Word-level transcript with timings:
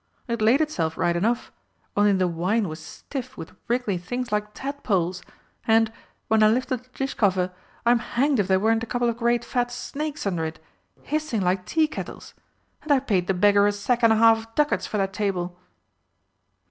It 0.27 0.41
laid 0.41 0.61
itself 0.61 0.97
right 0.97 1.15
enough, 1.15 1.51
only 1.95 2.11
the 2.13 2.27
wine 2.27 2.67
was 2.67 2.79
stiff 2.83 3.37
with 3.37 3.51
wriggly 3.67 3.99
things 3.99 4.31
like 4.31 4.51
tadpoles 4.55 5.21
and, 5.67 5.93
when 6.27 6.41
I 6.41 6.47
lifted 6.47 6.79
the 6.83 6.89
dish 6.89 7.13
cover, 7.13 7.53
I'm 7.85 7.99
hanged 7.99 8.39
if 8.39 8.47
there 8.47 8.59
weren't 8.59 8.81
a 8.81 8.87
couple 8.87 9.09
of 9.09 9.17
great 9.17 9.45
fat 9.45 9.69
snakes 9.69 10.25
under 10.25 10.43
it, 10.43 10.57
hissing 11.03 11.41
like 11.41 11.67
tea 11.67 11.87
kettles! 11.87 12.33
And 12.81 12.91
I 12.91 12.97
paid 12.99 13.27
the 13.27 13.35
beggar 13.35 13.67
a 13.67 13.71
sack 13.71 14.01
and 14.01 14.11
a 14.11 14.15
half 14.15 14.39
of 14.39 14.55
ducats 14.55 14.87
for 14.87 14.97
that 14.97 15.13
table!" 15.13 15.55